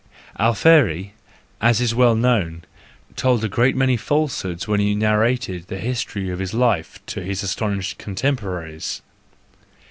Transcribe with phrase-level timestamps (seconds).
[0.39, 1.13] —Alfieri,
[1.61, 2.63] as is well known,
[3.15, 7.43] told a great many falsehoods when he narrated the history of his life to his
[7.43, 9.03] astonished contemporaries.